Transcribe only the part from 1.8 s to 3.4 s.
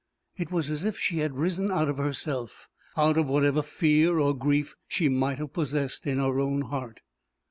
of herself, out of